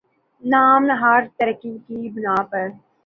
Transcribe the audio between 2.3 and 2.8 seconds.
پر